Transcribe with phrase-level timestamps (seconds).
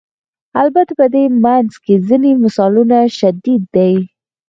[0.61, 3.93] البته په دې منځ کې ځینې مثالونه شدید دي.